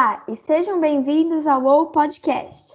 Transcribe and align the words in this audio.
Olá 0.00 0.22
e 0.28 0.34
sejam 0.34 0.80
bem-vindos 0.80 1.46
ao 1.46 1.60
WoW 1.60 1.88
Podcast. 1.88 2.74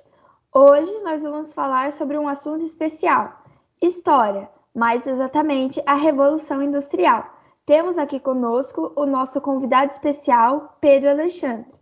Hoje 0.53 0.91
nós 1.01 1.23
vamos 1.23 1.55
falar 1.55 1.91
sobre 1.91 2.19
um 2.19 2.27
assunto 2.27 2.63
especial: 2.63 3.41
história, 3.81 4.47
mais 4.75 5.07
exatamente 5.07 5.81
a 5.87 5.95
Revolução 5.95 6.61
Industrial. 6.61 7.25
Temos 7.65 7.97
aqui 7.97 8.19
conosco 8.19 8.93
o 8.95 9.07
nosso 9.07 9.41
convidado 9.41 9.91
especial, 9.91 10.77
Pedro 10.79 11.09
Alexandre. 11.09 11.73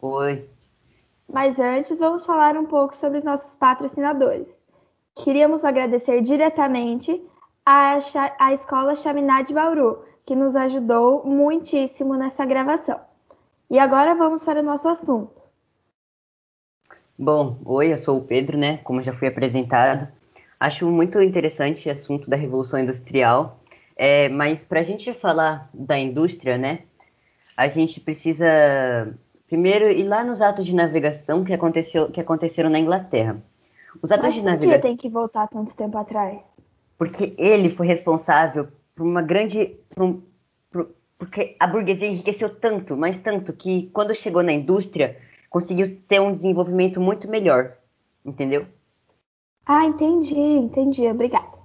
Oi. 0.00 0.48
Mas 1.30 1.60
antes, 1.60 1.98
vamos 1.98 2.24
falar 2.24 2.56
um 2.56 2.64
pouco 2.64 2.96
sobre 2.96 3.18
os 3.18 3.24
nossos 3.24 3.54
patrocinadores. 3.54 4.48
Queríamos 5.14 5.62
agradecer 5.62 6.22
diretamente 6.22 7.22
à, 7.66 7.98
à 8.38 8.54
Escola 8.54 8.96
Chaminá 8.96 9.42
de 9.42 9.52
Bauru, 9.52 10.02
que 10.24 10.34
nos 10.34 10.56
ajudou 10.56 11.22
muitíssimo 11.22 12.14
nessa 12.14 12.46
gravação. 12.46 12.98
E 13.68 13.78
agora 13.78 14.14
vamos 14.14 14.44
para 14.44 14.60
o 14.60 14.62
nosso 14.62 14.88
assunto. 14.88 15.34
Bom, 17.18 17.58
oi, 17.64 17.92
eu 17.92 17.98
sou 17.98 18.18
o 18.18 18.24
Pedro, 18.24 18.56
né? 18.56 18.78
Como 18.78 19.02
já 19.02 19.12
fui 19.12 19.26
apresentado. 19.26 20.06
Acho 20.60 20.86
muito 20.86 21.20
interessante 21.20 21.88
o 21.88 21.92
assunto 21.92 22.30
da 22.30 22.36
Revolução 22.36 22.78
Industrial, 22.78 23.60
é, 23.96 24.28
mas 24.28 24.62
para 24.62 24.80
a 24.80 24.82
gente 24.82 25.12
falar 25.14 25.68
da 25.72 25.98
indústria, 25.98 26.56
né? 26.56 26.80
A 27.56 27.68
gente 27.68 28.00
precisa 28.00 28.46
primeiro 29.48 29.90
ir 29.90 30.04
lá 30.04 30.22
nos 30.22 30.40
atos 30.40 30.64
de 30.66 30.74
navegação 30.74 31.42
que, 31.44 31.52
aconteceu, 31.52 32.10
que 32.10 32.20
aconteceram 32.20 32.70
na 32.70 32.78
Inglaterra. 32.78 33.42
Os 34.02 34.12
atos 34.12 34.26
mas 34.26 34.34
de 34.34 34.42
navegação. 34.42 34.68
Por 34.68 34.82
que 34.82 34.88
tem 34.88 34.96
que 34.96 35.08
voltar 35.08 35.48
tanto 35.48 35.74
tempo 35.74 35.96
atrás? 35.96 36.38
Porque 36.98 37.34
ele 37.36 37.70
foi 37.70 37.86
responsável 37.86 38.68
por 38.94 39.04
uma 39.04 39.22
grande. 39.22 39.76
Por 39.94 40.04
um, 40.04 40.22
porque 41.18 41.56
a 41.58 41.66
burguesia 41.66 42.08
enriqueceu 42.08 42.50
tanto, 42.50 42.96
mas 42.96 43.18
tanto, 43.18 43.52
que 43.52 43.90
quando 43.92 44.14
chegou 44.14 44.42
na 44.42 44.52
indústria, 44.52 45.16
conseguiu 45.48 45.98
ter 46.08 46.20
um 46.20 46.32
desenvolvimento 46.32 47.00
muito 47.00 47.28
melhor. 47.28 47.76
Entendeu? 48.24 48.66
Ah, 49.64 49.84
entendi, 49.84 50.38
entendi. 50.38 51.06
Obrigada. 51.06 51.56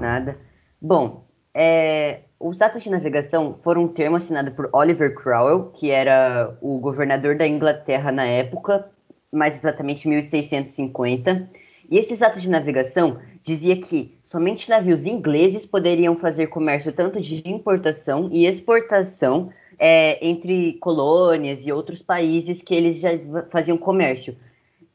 Nada. 0.00 0.38
Bom, 0.80 1.26
é, 1.52 2.20
os 2.38 2.60
atos 2.62 2.82
de 2.82 2.90
navegação 2.90 3.58
foram 3.64 3.84
um 3.84 3.88
termo 3.88 4.16
assinado 4.16 4.52
por 4.52 4.68
Oliver 4.72 5.14
Cromwell, 5.14 5.72
que 5.72 5.90
era 5.90 6.56
o 6.60 6.78
governador 6.78 7.36
da 7.36 7.46
Inglaterra 7.46 8.12
na 8.12 8.24
época, 8.24 8.88
mais 9.32 9.56
exatamente 9.56 10.06
1650. 10.06 11.50
E 11.90 11.98
esses 11.98 12.22
atos 12.22 12.42
de 12.42 12.50
navegação 12.50 13.18
dizia 13.42 13.80
que 13.80 14.17
somente 14.28 14.68
navios 14.68 15.06
ingleses 15.06 15.64
poderiam 15.64 16.14
fazer 16.14 16.48
comércio 16.48 16.92
tanto 16.92 17.18
de 17.18 17.42
importação 17.48 18.28
e 18.30 18.44
exportação 18.44 19.50
é, 19.78 20.18
entre 20.26 20.74
colônias 20.74 21.66
e 21.66 21.72
outros 21.72 22.02
países 22.02 22.60
que 22.60 22.74
eles 22.74 23.00
já 23.00 23.08
faziam 23.50 23.78
comércio. 23.78 24.36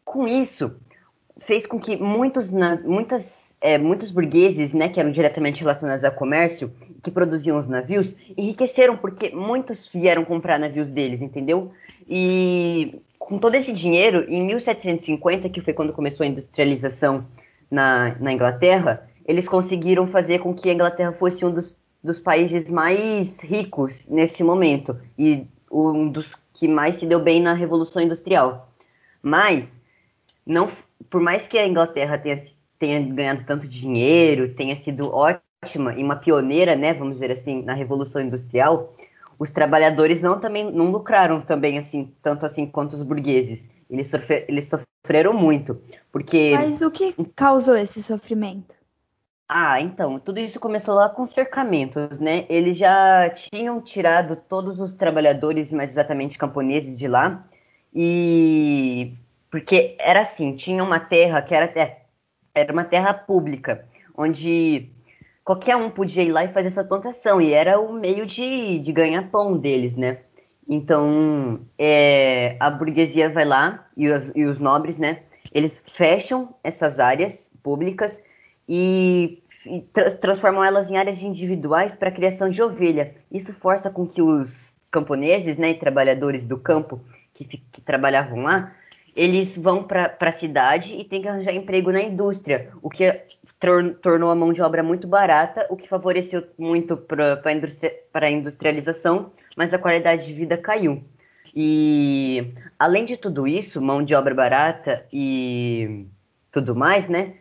Com 0.05 0.27
isso, 0.27 0.75
fez 1.39 1.65
com 1.65 1.79
que 1.79 1.97
muitos, 1.97 2.51
muitas, 2.85 3.57
é, 3.59 3.79
muitos 3.79 4.11
burgueses, 4.11 4.71
né, 4.71 4.87
que 4.87 4.99
eram 4.99 5.11
diretamente 5.11 5.61
relacionados 5.61 6.03
ao 6.03 6.11
comércio, 6.11 6.71
que 7.01 7.09
produziam 7.09 7.57
os 7.57 7.67
navios, 7.67 8.15
enriqueceram 8.37 8.95
porque 8.95 9.31
muitos 9.31 9.89
vieram 9.91 10.23
comprar 10.23 10.59
navios 10.59 10.89
deles, 10.89 11.23
entendeu? 11.23 11.71
E 12.07 13.01
com 13.17 13.39
todo 13.39 13.55
esse 13.55 13.73
dinheiro, 13.73 14.25
em 14.29 14.45
1750, 14.45 15.49
que 15.49 15.59
foi 15.59 15.73
quando 15.73 15.91
começou 15.91 16.23
a 16.23 16.27
industrialização 16.27 17.25
na, 17.71 18.15
na 18.19 18.31
Inglaterra, 18.31 19.09
eles 19.25 19.47
conseguiram 19.47 20.07
fazer 20.07 20.39
com 20.39 20.53
que 20.53 20.69
a 20.69 20.73
Inglaterra 20.73 21.13
fosse 21.13 21.45
um 21.45 21.51
dos, 21.51 21.75
dos 22.03 22.19
países 22.19 22.69
mais 22.69 23.41
ricos 23.41 24.07
nesse 24.09 24.43
momento 24.43 24.97
e 25.17 25.45
um 25.71 26.09
dos 26.09 26.33
que 26.53 26.67
mais 26.67 26.97
se 26.97 27.05
deu 27.05 27.19
bem 27.19 27.41
na 27.41 27.53
Revolução 27.53 28.01
Industrial. 28.01 28.69
Mas, 29.21 29.81
não, 30.45 30.71
por 31.09 31.21
mais 31.21 31.47
que 31.47 31.57
a 31.57 31.67
Inglaterra 31.67 32.17
tenha, 32.17 32.37
tenha 32.77 32.99
ganhado 32.99 33.43
tanto 33.45 33.67
dinheiro, 33.67 34.53
tenha 34.53 34.75
sido 34.75 35.09
ótima 35.09 35.93
e 35.95 36.03
uma 36.03 36.17
pioneira, 36.17 36.75
né, 36.75 36.93
vamos 36.93 37.15
dizer 37.15 37.31
assim, 37.31 37.63
na 37.63 37.73
Revolução 37.73 38.21
Industrial, 38.21 38.93
os 39.39 39.51
trabalhadores 39.51 40.21
não 40.21 40.39
também 40.39 40.71
não 40.71 40.91
lucraram 40.91 41.41
também 41.41 41.77
assim 41.77 42.13
tanto 42.21 42.45
assim 42.45 42.65
quanto 42.65 42.95
os 42.95 43.01
burgueses. 43.01 43.69
Eles, 43.89 44.11
eles 44.47 44.69
sofreram 44.69 45.33
muito, 45.33 45.81
porque. 46.11 46.53
Mas 46.55 46.81
o 46.81 46.89
que 46.89 47.13
causou 47.35 47.75
esse 47.75 48.01
sofrimento? 48.01 48.75
Ah, 49.47 49.79
então, 49.81 50.19
tudo 50.19 50.39
isso 50.39 50.59
começou 50.59 50.95
lá 50.95 51.09
com 51.09 51.27
cercamentos, 51.27 52.19
né? 52.19 52.45
Eles 52.49 52.77
já 52.77 53.29
tinham 53.29 53.79
tirado 53.81 54.35
todos 54.35 54.79
os 54.79 54.95
trabalhadores, 54.95 55.71
mais 55.71 55.91
exatamente 55.91 56.37
camponeses 56.37 56.97
de 56.97 57.07
lá, 57.07 57.45
e 57.93 59.13
porque 59.51 59.95
era 59.99 60.21
assim, 60.21 60.55
tinha 60.55 60.83
uma 60.83 60.99
terra 60.99 61.41
que 61.41 61.53
era, 61.53 61.71
era 62.55 62.73
uma 62.73 62.83
terra 62.85 63.13
pública, 63.13 63.85
onde 64.17 64.89
qualquer 65.43 65.75
um 65.75 65.89
podia 65.91 66.23
ir 66.23 66.31
lá 66.31 66.45
e 66.45 66.53
fazer 66.53 66.69
essa 66.69 66.83
plantação, 66.83 67.41
e 67.41 67.53
era 67.53 67.79
o 67.79 67.93
meio 67.93 68.25
de, 68.25 68.79
de 68.79 68.91
ganhar 68.91 69.29
pão 69.29 69.57
deles, 69.57 69.95
né? 69.95 70.19
Então, 70.67 71.59
é, 71.77 72.55
a 72.59 72.71
burguesia 72.71 73.29
vai 73.29 73.45
lá, 73.45 73.87
e 73.95 74.09
os, 74.09 74.31
e 74.35 74.45
os 74.45 74.57
nobres, 74.59 74.97
né? 74.97 75.23
Eles 75.51 75.83
fecham 75.95 76.55
essas 76.63 76.99
áreas 76.99 77.51
públicas 77.61 78.23
e, 78.67 79.41
e 79.65 79.81
tra 79.81 80.11
transformam 80.11 80.63
elas 80.63 80.89
em 80.89 80.97
áreas 80.97 81.21
individuais 81.21 81.95
para 81.95 82.09
a 82.09 82.11
criação 82.11 82.49
de 82.49 82.61
ovelha. 82.61 83.15
Isso 83.31 83.53
força 83.53 83.89
com 83.89 84.07
que 84.07 84.21
os 84.21 84.75
camponeses, 84.91 85.57
né, 85.57 85.71
e 85.71 85.79
trabalhadores 85.79 86.45
do 86.45 86.57
campo 86.57 87.01
que, 87.33 87.45
que 87.45 87.81
trabalhavam 87.81 88.43
lá, 88.43 88.73
eles 89.15 89.57
vão 89.57 89.83
para 89.83 90.15
a 90.19 90.31
cidade 90.31 90.95
e 90.95 91.03
têm 91.03 91.21
que 91.21 91.27
arranjar 91.27 91.53
emprego 91.53 91.91
na 91.91 92.01
indústria, 92.01 92.69
o 92.81 92.89
que 92.89 93.11
tor 93.59 93.95
tornou 94.01 94.29
a 94.29 94.35
mão 94.35 94.51
de 94.51 94.61
obra 94.61 94.83
muito 94.83 95.07
barata, 95.07 95.65
o 95.69 95.77
que 95.77 95.87
favoreceu 95.87 96.43
muito 96.57 96.97
para 96.97 97.41
a 97.43 97.51
industri 97.51 97.91
industrialização, 98.31 99.31
mas 99.55 99.73
a 99.73 99.77
qualidade 99.77 100.25
de 100.25 100.33
vida 100.33 100.57
caiu. 100.57 101.03
E 101.55 102.53
além 102.77 103.05
de 103.05 103.15
tudo 103.15 103.47
isso, 103.47 103.81
mão 103.81 104.03
de 104.03 104.15
obra 104.15 104.33
barata 104.33 105.05
e 105.13 106.07
tudo 106.51 106.75
mais, 106.75 107.07
né? 107.07 107.35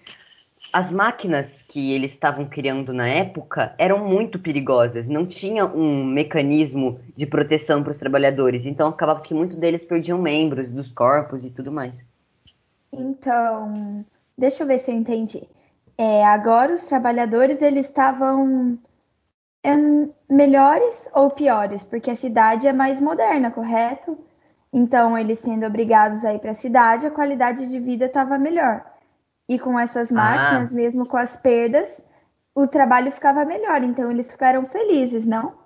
As 0.72 0.90
máquinas 0.90 1.62
que 1.62 1.92
eles 1.92 2.12
estavam 2.12 2.46
criando 2.46 2.92
na 2.92 3.06
época 3.06 3.74
eram 3.76 4.08
muito 4.08 4.38
perigosas, 4.38 5.06
não 5.06 5.26
tinha 5.26 5.66
um 5.66 6.04
mecanismo 6.04 6.98
de 7.16 7.26
proteção 7.26 7.82
para 7.82 7.92
os 7.92 7.98
trabalhadores, 7.98 8.64
então 8.64 8.88
acabava 8.88 9.20
que 9.20 9.34
muitos 9.34 9.56
deles 9.58 9.84
perdiam 9.84 10.18
membros 10.18 10.70
dos 10.70 10.90
corpos 10.92 11.44
e 11.44 11.50
tudo 11.50 11.70
mais. 11.70 12.02
Então, 12.92 14.04
deixa 14.36 14.62
eu 14.62 14.66
ver 14.66 14.78
se 14.78 14.90
eu 14.90 14.96
entendi. 14.96 15.46
É, 15.98 16.24
agora 16.24 16.72
os 16.72 16.84
trabalhadores 16.84 17.60
eles 17.60 17.86
estavam 17.86 18.78
é, 19.62 19.74
melhores 20.28 21.08
ou 21.14 21.30
piores, 21.30 21.84
porque 21.84 22.10
a 22.10 22.16
cidade 22.16 22.66
é 22.66 22.72
mais 22.72 23.00
moderna, 23.00 23.50
correto? 23.50 24.18
Então, 24.72 25.18
eles 25.18 25.38
sendo 25.40 25.66
obrigados 25.66 26.24
a 26.24 26.32
ir 26.32 26.38
para 26.38 26.52
a 26.52 26.54
cidade, 26.54 27.06
a 27.06 27.10
qualidade 27.10 27.68
de 27.68 27.78
vida 27.78 28.06
estava 28.06 28.38
melhor. 28.38 28.91
E 29.48 29.58
com 29.58 29.78
essas 29.78 30.10
ah. 30.12 30.14
máquinas, 30.14 30.72
ah. 30.72 30.76
mesmo 30.76 31.06
com 31.06 31.16
as 31.16 31.36
perdas, 31.36 32.02
o 32.54 32.66
trabalho 32.66 33.12
ficava 33.12 33.44
melhor. 33.44 33.82
Então 33.82 34.10
eles 34.10 34.30
ficaram 34.30 34.66
felizes, 34.66 35.24
não? 35.24 35.60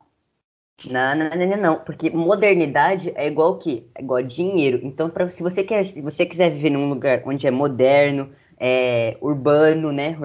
Não, 0.85 1.15
não, 1.15 1.31
não, 1.31 1.57
não, 1.57 1.79
porque 1.79 2.11
modernidade 2.11 3.11
é 3.15 3.27
igual 3.27 3.53
o 3.53 3.59
quê? 3.59 3.85
É 3.95 4.03
igual 4.03 4.23
dinheiro. 4.23 4.81
Então, 4.83 5.09
pra, 5.09 5.29
se 5.31 5.43
você 5.43 5.65
quer, 5.65 5.85
se 5.85 6.03
você 6.03 6.27
quiser 6.27 6.51
viver 6.51 6.69
num 6.69 6.89
lugar 6.89 7.23
onde 7.25 7.47
é 7.47 7.51
moderno, 7.51 8.31
é 8.59 9.17
urbano, 9.23 9.91
né, 9.91 10.17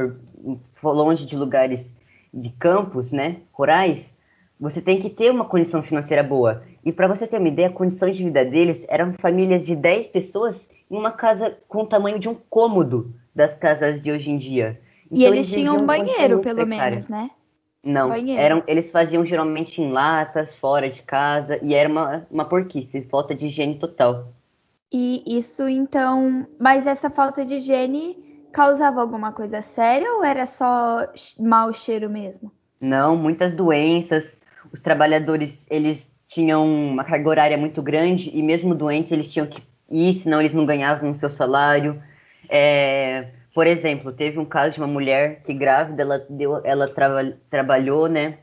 longe 0.83 1.25
de 1.25 1.37
lugares 1.37 1.95
de 2.33 2.49
campos, 2.49 3.13
né, 3.13 3.37
rurais, 3.53 4.13
você 4.59 4.81
tem 4.81 4.99
que 4.99 5.09
ter 5.09 5.31
uma 5.31 5.45
condição 5.45 5.81
financeira 5.81 6.21
boa. 6.21 6.63
E 6.83 6.91
para 6.91 7.07
você 7.07 7.27
ter 7.27 7.37
uma 7.37 7.47
ideia, 7.47 7.67
a 7.67 7.71
condição 7.71 8.09
de 8.09 8.23
vida 8.23 8.43
deles 8.43 8.85
eram 8.89 9.13
famílias 9.13 9.65
de 9.65 9.75
10 9.75 10.07
pessoas 10.07 10.69
em 10.89 10.97
uma 10.97 11.11
casa 11.11 11.57
com 11.67 11.83
o 11.83 11.87
tamanho 11.87 12.19
de 12.19 12.27
um 12.27 12.35
cômodo 12.49 13.13
das 13.35 13.53
casas 13.53 14.01
de 14.01 14.11
hoje 14.11 14.31
em 14.31 14.37
dia. 14.37 14.79
Então, 15.05 15.17
e 15.17 15.25
eles, 15.25 15.51
eles 15.51 15.51
tinham 15.51 15.77
um 15.77 15.85
banheiro, 15.85 16.39
pelo 16.39 16.65
menos, 16.65 17.07
né? 17.07 17.29
Não, 17.83 18.13
eram, 18.13 18.63
eles 18.67 18.91
faziam 18.91 19.25
geralmente 19.25 19.81
em 19.81 19.91
latas, 19.91 20.53
fora 20.55 20.89
de 20.89 21.01
casa, 21.01 21.59
e 21.63 21.73
era 21.73 21.89
uma, 21.89 22.27
uma 22.31 22.45
porquice, 22.45 23.01
falta 23.05 23.33
de 23.33 23.47
higiene 23.47 23.79
total. 23.79 24.27
E 24.91 25.23
isso 25.25 25.67
então. 25.67 26.45
Mas 26.59 26.85
essa 26.85 27.09
falta 27.09 27.43
de 27.43 27.55
higiene 27.55 28.45
causava 28.51 29.01
alguma 29.01 29.31
coisa 29.31 29.61
séria 29.61 30.13
ou 30.13 30.23
era 30.23 30.45
só 30.45 31.07
mau 31.39 31.73
cheiro 31.73 32.09
mesmo? 32.09 32.51
Não, 32.79 33.15
muitas 33.15 33.53
doenças. 33.53 34.39
Os 34.71 34.81
trabalhadores, 34.81 35.65
eles 35.69 36.10
tinham 36.31 36.65
uma 36.65 37.03
carga 37.03 37.29
horária 37.29 37.57
muito 37.57 37.81
grande 37.81 38.31
e 38.33 38.41
mesmo 38.41 38.73
doentes 38.73 39.11
eles 39.11 39.31
tinham 39.31 39.47
que 39.47 39.61
ir, 39.89 40.13
senão 40.13 40.39
eles 40.39 40.53
não 40.53 40.65
ganhavam 40.65 41.11
o 41.11 41.19
seu 41.19 41.29
salário. 41.29 42.01
É, 42.49 43.27
por 43.53 43.67
exemplo, 43.67 44.13
teve 44.13 44.39
um 44.39 44.45
caso 44.45 44.75
de 44.75 44.79
uma 44.79 44.87
mulher 44.87 45.41
que 45.43 45.53
grávida, 45.53 46.01
ela, 46.01 46.25
deu, 46.29 46.61
ela 46.63 46.89
trabalhou 47.49 48.07
né, 48.07 48.37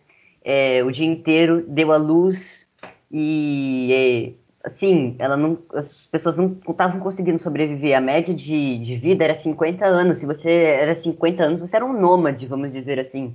é, 0.45 0.85
o 0.85 0.93
dia 0.93 1.07
inteiro, 1.07 1.65
deu 1.67 1.91
à 1.91 1.97
luz 1.97 2.67
e 3.11 4.37
assim, 4.63 5.17
ela 5.19 5.35
não, 5.35 5.59
as 5.73 5.91
pessoas 6.11 6.37
não 6.37 6.59
estavam 6.69 7.01
conseguindo 7.01 7.39
sobreviver. 7.39 7.97
A 7.97 8.03
média 8.03 8.35
de, 8.35 8.81
de 8.81 8.97
vida 8.97 9.25
era 9.25 9.35
50 9.35 9.87
anos. 9.87 10.19
Se 10.19 10.27
você 10.27 10.51
era 10.51 10.95
50 10.95 11.43
anos, 11.43 11.61
você 11.61 11.77
era 11.77 11.87
um 11.87 11.99
nômade, 11.99 12.47
vamos 12.47 12.71
dizer 12.71 13.01
assim. 13.01 13.35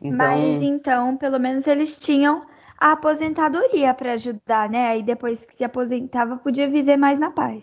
Então... 0.00 0.16
Mas 0.16 0.62
então, 0.62 1.16
pelo 1.16 1.40
menos 1.40 1.66
eles 1.66 1.98
tinham 1.98 2.46
a 2.82 2.92
aposentadoria 2.92 3.94
para 3.94 4.14
ajudar, 4.14 4.68
né? 4.68 4.88
Aí 4.88 5.04
depois 5.04 5.44
que 5.44 5.54
se 5.54 5.62
aposentava, 5.62 6.36
podia 6.36 6.68
viver 6.68 6.96
mais 6.96 7.16
na 7.16 7.30
paz. 7.30 7.62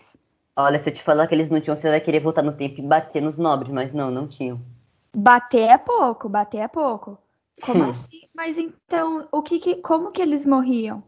Olha, 0.56 0.78
se 0.78 0.88
eu 0.88 0.94
te 0.94 1.02
falar 1.02 1.26
que 1.26 1.34
eles 1.34 1.50
não 1.50 1.60
tinham, 1.60 1.76
você 1.76 1.90
vai 1.90 2.00
querer 2.00 2.20
voltar 2.20 2.42
no 2.42 2.52
tempo 2.52 2.80
e 2.80 2.82
bater 2.82 3.20
nos 3.20 3.36
nobres, 3.36 3.70
mas 3.70 3.92
não, 3.92 4.10
não 4.10 4.26
tinham. 4.26 4.58
Bater 5.14 5.68
é 5.68 5.76
pouco, 5.76 6.26
bater 6.26 6.60
é 6.60 6.68
pouco. 6.68 7.18
Como 7.60 7.84
hum. 7.84 7.90
assim? 7.90 8.22
Mas 8.34 8.56
então, 8.56 9.28
o 9.30 9.42
que, 9.42 9.58
que, 9.58 9.74
como 9.76 10.10
que 10.10 10.22
eles 10.22 10.46
morriam? 10.46 11.02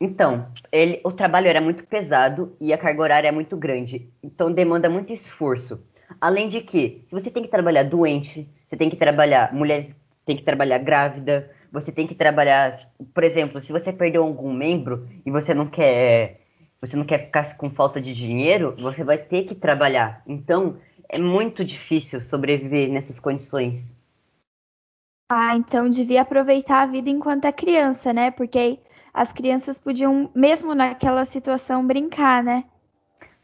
Então, 0.00 0.46
ele, 0.72 0.98
o 1.04 1.12
trabalho 1.12 1.46
era 1.46 1.60
muito 1.60 1.86
pesado 1.86 2.56
e 2.58 2.72
a 2.72 2.78
carga 2.78 3.02
horária 3.02 3.28
é 3.28 3.32
muito 3.32 3.54
grande. 3.54 4.10
Então 4.22 4.50
demanda 4.50 4.88
muito 4.88 5.12
esforço. 5.12 5.78
Além 6.18 6.48
de 6.48 6.62
que, 6.62 7.04
se 7.06 7.12
você 7.12 7.30
tem 7.30 7.42
que 7.42 7.50
trabalhar 7.50 7.82
doente, 7.82 8.48
você 8.66 8.78
tem 8.78 8.88
que 8.88 8.96
trabalhar, 8.96 9.52
mulheres 9.52 9.94
tem 10.24 10.38
que 10.38 10.42
trabalhar 10.42 10.78
grávida, 10.78 11.50
você 11.72 11.92
tem 11.92 12.06
que 12.06 12.14
trabalhar, 12.14 12.72
por 13.14 13.24
exemplo, 13.24 13.60
se 13.60 13.72
você 13.72 13.92
perdeu 13.92 14.22
algum 14.22 14.52
membro 14.52 15.08
e 15.24 15.30
você 15.30 15.54
não 15.54 15.66
quer, 15.66 16.40
você 16.80 16.96
não 16.96 17.04
quer 17.04 17.26
ficar 17.26 17.56
com 17.56 17.70
falta 17.70 18.00
de 18.00 18.14
dinheiro, 18.14 18.74
você 18.78 19.04
vai 19.04 19.18
ter 19.18 19.44
que 19.44 19.54
trabalhar. 19.54 20.22
Então, 20.26 20.78
é 21.08 21.18
muito 21.18 21.64
difícil 21.64 22.20
sobreviver 22.20 22.90
nessas 22.90 23.18
condições. 23.18 23.94
Ah, 25.30 25.54
então 25.54 25.88
devia 25.88 26.22
aproveitar 26.22 26.82
a 26.82 26.86
vida 26.86 27.08
enquanto 27.08 27.44
é 27.44 27.52
criança, 27.52 28.12
né? 28.12 28.32
Porque 28.32 28.80
as 29.14 29.32
crianças 29.32 29.78
podiam, 29.78 30.28
mesmo 30.34 30.74
naquela 30.74 31.24
situação, 31.24 31.86
brincar, 31.86 32.42
né? 32.42 32.64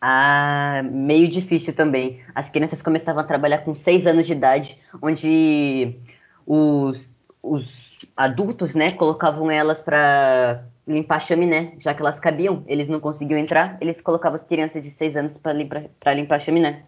Ah, 0.00 0.82
meio 0.84 1.28
difícil 1.28 1.74
também. 1.74 2.20
As 2.34 2.48
crianças 2.48 2.82
começavam 2.82 3.22
a 3.22 3.26
trabalhar 3.26 3.58
com 3.58 3.74
seis 3.74 4.06
anos 4.06 4.26
de 4.26 4.32
idade, 4.32 4.80
onde 5.00 5.96
os, 6.44 7.10
os 7.42 7.85
adultos, 8.16 8.74
né, 8.74 8.92
colocavam 8.92 9.50
elas 9.50 9.80
para 9.80 10.64
limpar 10.86 11.16
a 11.16 11.20
chaminé, 11.20 11.74
já 11.78 11.92
que 11.92 12.00
elas 12.00 12.18
cabiam, 12.18 12.64
eles 12.66 12.88
não 12.88 13.00
conseguiam 13.00 13.38
entrar, 13.38 13.76
eles 13.80 14.00
colocavam 14.00 14.36
as 14.36 14.44
crianças 14.44 14.82
de 14.82 14.90
seis 14.90 15.16
anos 15.16 15.36
para 15.36 15.52
limpar, 15.52 15.84
limpar 16.14 16.36
a 16.36 16.40
chaminé. 16.40 16.84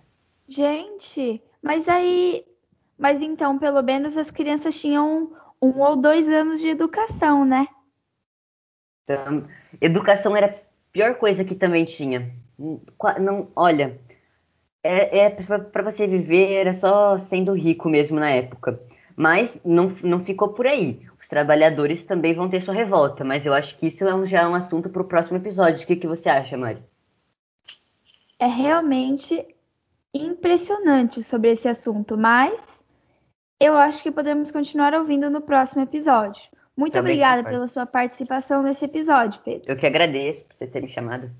Gente, 0.48 1.42
mas 1.62 1.88
aí 1.88 2.44
mas 2.98 3.22
então, 3.22 3.58
pelo 3.58 3.80
menos 3.80 4.16
as 4.16 4.30
crianças 4.30 4.78
tinham 4.78 5.30
um 5.62 5.80
ou 5.80 5.96
dois 5.96 6.28
anos 6.28 6.60
de 6.60 6.68
educação, 6.68 7.44
né? 7.44 7.68
Então, 9.04 9.44
educação 9.80 10.36
era 10.36 10.46
a 10.46 10.54
pior 10.92 11.14
coisa 11.14 11.44
que 11.44 11.54
também 11.54 11.84
tinha. 11.84 12.30
Não, 13.20 13.48
olha, 13.54 14.00
é, 14.82 15.20
é 15.20 15.30
para 15.30 15.82
você 15.82 16.08
viver 16.08 16.54
era 16.54 16.74
só 16.74 17.18
sendo 17.18 17.52
rico 17.52 17.88
mesmo 17.88 18.18
na 18.18 18.30
época. 18.30 18.80
Mas 19.16 19.60
não, 19.64 19.96
não 20.02 20.24
ficou 20.24 20.48
por 20.48 20.66
aí. 20.66 21.06
Os 21.28 21.36
trabalhadores 21.36 22.02
também 22.04 22.32
vão 22.32 22.48
ter 22.48 22.62
sua 22.62 22.72
revolta, 22.72 23.22
mas 23.22 23.44
eu 23.44 23.52
acho 23.52 23.76
que 23.76 23.88
isso 23.88 24.02
é 24.02 24.14
um, 24.14 24.26
já 24.26 24.40
é 24.40 24.46
um 24.46 24.54
assunto 24.54 24.88
para 24.88 25.02
o 25.02 25.04
próximo 25.04 25.36
episódio. 25.36 25.84
O 25.84 25.86
que, 25.86 25.94
que 25.94 26.06
você 26.06 26.26
acha, 26.26 26.56
Mari? 26.56 26.82
É 28.38 28.46
realmente 28.46 29.46
impressionante 30.14 31.22
sobre 31.22 31.50
esse 31.50 31.68
assunto, 31.68 32.16
mas 32.16 32.82
eu 33.60 33.74
acho 33.74 34.02
que 34.02 34.10
podemos 34.10 34.50
continuar 34.50 34.94
ouvindo 34.94 35.28
no 35.28 35.42
próximo 35.42 35.82
episódio. 35.82 36.40
Muito 36.74 36.94
Também 36.94 37.12
obrigada 37.12 37.44
pela 37.44 37.68
sua 37.68 37.84
participação 37.84 38.62
nesse 38.62 38.86
episódio, 38.86 39.38
Pedro. 39.44 39.70
Eu 39.70 39.76
que 39.76 39.86
agradeço 39.86 40.42
por 40.46 40.56
você 40.56 40.66
ter 40.66 40.80
me 40.80 40.88
chamado. 40.88 41.30